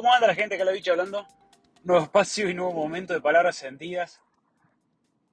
[0.00, 1.26] ¿Cómo anda la gente que lo ha dicho hablando?
[1.84, 4.22] Nuevo espacio y nuevo momento de palabras sentidas.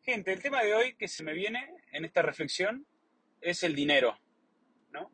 [0.01, 2.85] Gente, el tema de hoy que se me viene en esta reflexión
[3.39, 4.19] es el dinero,
[4.91, 5.09] ¿no?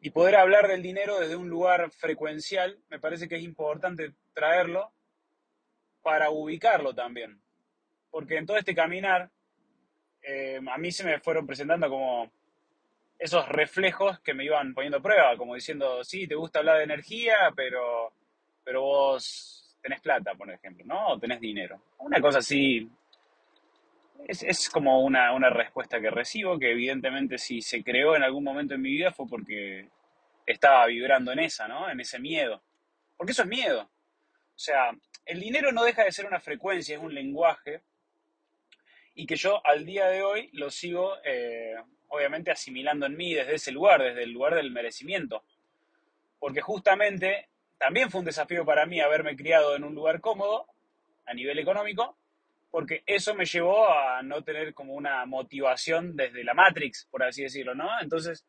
[0.00, 4.92] Y poder hablar del dinero desde un lugar frecuencial, me parece que es importante traerlo
[6.02, 7.40] para ubicarlo también.
[8.10, 9.30] Porque en todo este caminar,
[10.20, 12.28] eh, a mí se me fueron presentando como
[13.20, 16.82] esos reflejos que me iban poniendo a prueba, como diciendo, sí, te gusta hablar de
[16.82, 18.12] energía, pero,
[18.64, 21.08] pero vos tenés plata, por ejemplo, ¿no?
[21.08, 21.80] O tenés dinero.
[21.98, 22.88] Una cosa así,
[24.26, 28.44] es, es como una, una respuesta que recibo, que evidentemente si se creó en algún
[28.44, 29.88] momento en mi vida fue porque
[30.46, 31.88] estaba vibrando en esa, ¿no?
[31.90, 32.62] En ese miedo.
[33.16, 33.82] Porque eso es miedo.
[33.82, 34.90] O sea,
[35.26, 37.82] el dinero no deja de ser una frecuencia, es un lenguaje,
[39.14, 41.74] y que yo al día de hoy lo sigo eh,
[42.08, 45.42] obviamente asimilando en mí desde ese lugar, desde el lugar del merecimiento.
[46.38, 50.66] Porque justamente también fue un desafío para mí haberme criado en un lugar cómodo
[51.26, 52.16] a nivel económico,
[52.70, 57.42] porque eso me llevó a no tener como una motivación desde la Matrix, por así
[57.42, 57.88] decirlo, ¿no?
[58.00, 58.44] Entonces,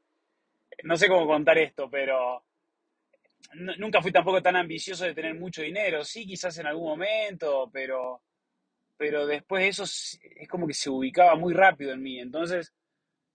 [0.83, 2.43] no sé cómo contar esto, pero
[3.53, 8.21] nunca fui tampoco tan ambicioso de tener mucho dinero, sí, quizás en algún momento, pero,
[8.97, 12.73] pero después eso es como que se ubicaba muy rápido en mí, entonces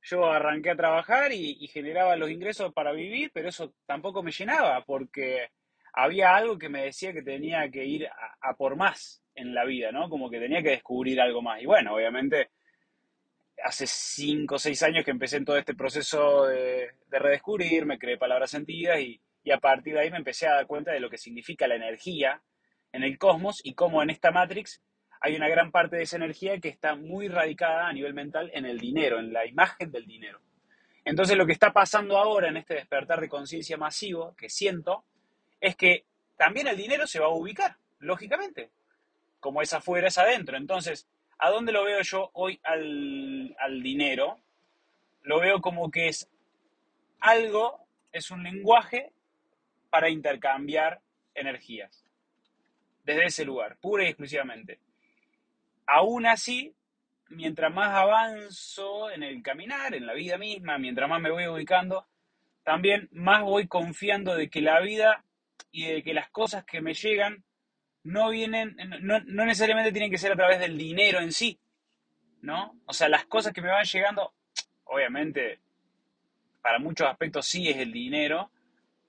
[0.03, 4.83] yo arranqué a trabajar y, generaba los ingresos para vivir, pero eso tampoco me llenaba
[4.85, 5.51] porque
[5.93, 9.93] había algo que me decía que tenía que ir a, por más en la vida,
[9.93, 10.09] ¿no?
[10.09, 11.63] Como que tenía que descubrir algo más.
[11.63, 12.51] Y bueno, obviamente,
[13.65, 18.19] hace cinco o seis años que empecé en todo este proceso de, redescubrir, me creé
[18.19, 21.11] palabras sentidas y, y a partir de ahí me empecé a dar cuenta de lo
[21.11, 22.43] que significa la energía
[22.93, 24.83] en el cosmos y cómo en esta Matrix
[25.21, 28.65] hay una gran parte de esa energía que está muy radicada a nivel mental en
[28.65, 30.41] el dinero, en la imagen del dinero.
[31.05, 35.05] Entonces lo que está pasando ahora en este despertar de conciencia masivo que siento
[35.61, 36.05] es que
[36.37, 38.71] también el dinero se va a ubicar, lógicamente.
[39.41, 40.57] Como es afuera, es adentro.
[40.57, 41.07] Entonces,
[41.39, 44.39] ¿a dónde lo veo yo hoy al, al dinero?
[45.23, 46.29] Lo veo como que es
[47.21, 49.13] algo, es un lenguaje
[49.91, 51.01] para intercambiar
[51.35, 52.05] energías.
[53.05, 54.79] Desde ese lugar, pura y exclusivamente
[55.91, 56.75] aún así,
[57.29, 62.07] mientras más avanzo en el caminar, en la vida misma, mientras más me voy ubicando,
[62.63, 65.25] también más voy confiando de que la vida
[65.71, 67.45] y de que las cosas que me llegan
[68.03, 71.59] no vienen, no, necesariamente tienen que ser a través del dinero en sí,
[72.41, 72.81] ¿no?
[72.87, 74.33] O sea, las cosas que me van llegando,
[74.85, 75.61] obviamente,
[76.63, 78.51] para muchos aspectos sí es el dinero,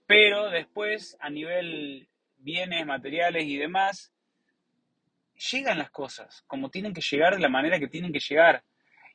[0.06, 4.12] pero después a nivel bienes, materiales y demás,
[5.52, 8.64] llegan las cosas, como tienen que llegar de la manera que tienen que llegar.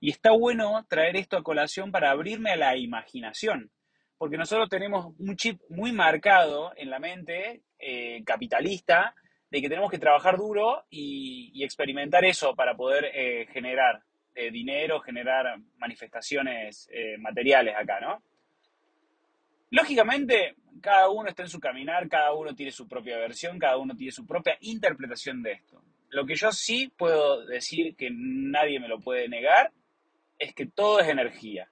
[0.01, 3.71] Y está bueno traer esto a colación para abrirme a la imaginación,
[4.19, 9.15] porque nosotros tenemos un chip muy marcado en la mente eh, capitalista
[9.51, 14.03] de que tenemos que trabajar duro y, experimentar eso para poder eh, generar
[14.35, 16.89] eh, dinero, generar manifestaciones
[17.19, 18.23] materiales acá, ¿no?
[19.71, 23.97] Lógicamente, cada uno está en su caminar, cada uno tiene su propia versión, cada uno
[23.97, 25.83] tiene su propia interpretación de esto.
[26.11, 29.73] Lo que yo sí puedo decir que nadie me lo puede negar
[30.39, 31.69] es que todo es energía.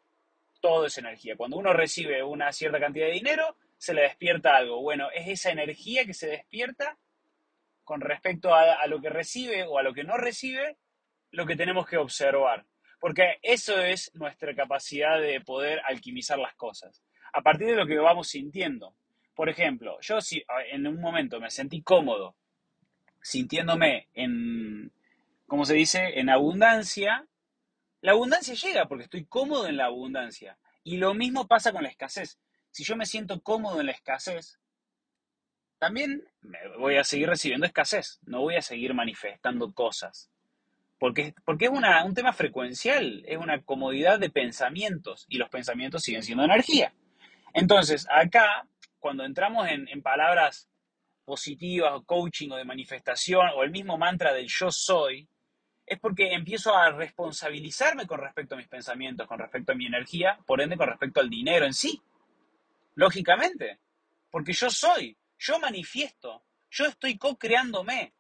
[0.65, 1.37] Todo es energía.
[1.37, 4.81] Cuando uno recibe una cierta cantidad de dinero, se le despierta algo.
[4.81, 6.97] Bueno, es esa energía que se despierta
[7.83, 10.79] con respecto a, lo que recibe o a lo que no recibe,
[11.33, 12.65] lo que tenemos que observar.
[12.99, 17.05] Porque eso es nuestra capacidad de poder alquimizar las cosas.
[17.35, 18.97] A partir de lo que vamos sintiendo.
[19.35, 20.43] Por ejemplo, yo si
[20.73, 22.37] en un momento me sentí cómodo
[23.21, 24.91] sintiéndome en,
[25.47, 27.27] ¿cómo se dice?, en abundancia,
[28.05, 30.59] la abundancia llega porque estoy cómodo en la abundancia.
[30.83, 32.39] Y lo mismo pasa con la escasez.
[32.71, 34.61] Si yo me siento cómodo en la escasez,
[35.79, 36.23] también
[36.79, 40.31] voy a seguir recibiendo escasez, no voy a seguir manifestando cosas.
[40.99, 46.23] Porque, porque es un tema frecuencial, es una comodidad de pensamientos y los pensamientos siguen
[46.23, 46.93] siendo energía.
[47.55, 48.69] Entonces, acá,
[48.99, 50.69] cuando entramos en, en palabras
[51.25, 55.27] positivas o coaching o de manifestación o el mismo mantra del yo soy,
[55.87, 60.39] es porque empiezo a responsabilizarme con respecto a mis pensamientos, con respecto a mi energía,
[60.47, 62.01] por ende con respecto al dinero en sí.
[62.95, 63.81] Lógicamente,
[64.31, 68.15] porque yo soy, yo manifiesto, yo estoy co-creándome.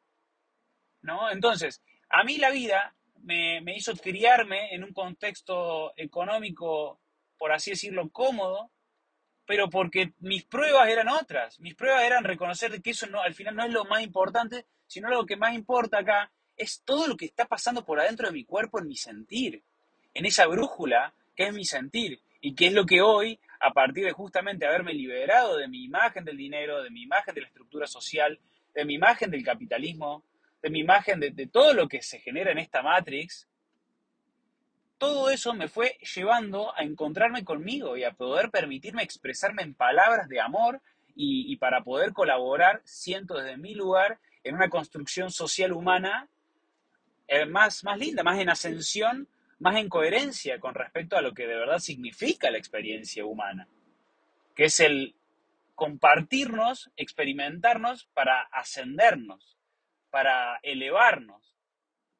[1.02, 1.30] ¿No?
[1.30, 7.00] Entonces, a mí la vida me, me hizo criarme en un contexto económico,
[7.38, 8.70] por así decirlo, cómodo,
[9.46, 11.60] pero porque mis pruebas eran otras.
[11.60, 15.08] Mis pruebas eran reconocer que eso no, al final no es lo más importante, sino
[15.08, 18.44] lo que más importa acá es todo lo que está pasando por adentro de mi
[18.44, 19.62] cuerpo en mi sentir,
[20.12, 24.04] en esa brújula que es mi sentir y que es lo que hoy, a partir
[24.04, 27.86] de justamente haberme liberado de mi imagen del dinero, de mi imagen de la estructura
[27.86, 28.38] social,
[28.74, 30.24] de mi imagen del capitalismo,
[30.62, 33.48] de mi imagen de, todo lo que se genera en esta Matrix,
[34.98, 40.28] todo eso me fue llevando a encontrarme conmigo y a poder permitirme expresarme en palabras
[40.28, 40.80] de amor
[41.16, 46.28] y, para poder colaborar, siento desde mi lugar, en una construcción social humana
[47.26, 49.28] eh, más, más linda, más en ascensión,
[49.58, 53.68] más en coherencia con respecto a lo que de verdad significa la experiencia humana,
[54.54, 55.14] que es el
[55.74, 59.58] compartirnos, experimentarnos para ascendernos,
[60.10, 61.56] para elevarnos,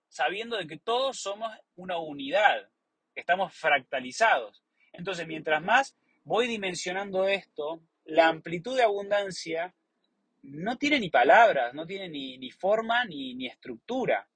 [0.09, 2.69] sabiendo de que todos somos una unidad,
[3.15, 4.65] que estamos fractalizados.
[4.93, 9.75] Entonces, mientras más voy dimensionando esto, la amplitud de abundancia
[10.43, 14.29] no tiene ni palabras, no tiene ni, forma ni, ni estructura.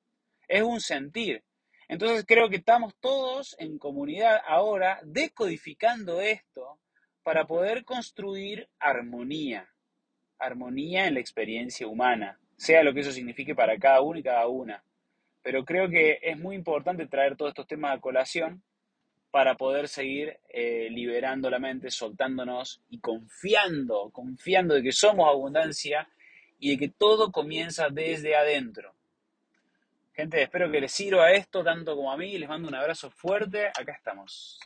[0.48, 1.44] Es un sentir.
[1.88, 6.78] Entonces creo que estamos todos en comunidad ahora decodificando esto
[7.22, 9.68] para poder construir armonía.
[10.38, 14.46] Armonía en la experiencia humana, sea lo que eso signifique para cada uno y cada
[14.48, 14.82] una.
[15.42, 18.62] Pero creo que es muy importante traer todos estos temas a colación
[19.30, 26.08] para poder seguir eh, liberando la mente, soltándonos y confiando, confiando de que somos abundancia
[26.58, 28.94] y de que todo comienza desde adentro.
[30.18, 32.38] Gente, espero que les sirva esto tanto como a mí.
[32.38, 33.68] Les mando un abrazo fuerte.
[33.68, 34.58] Acá estamos.